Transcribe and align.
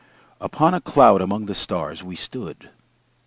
Upon 0.39 0.73
a 0.73 0.81
cloud 0.81 1.21
among 1.21 1.45
the 1.45 1.53
stars 1.53 2.03
we 2.03 2.15
stood. 2.15 2.71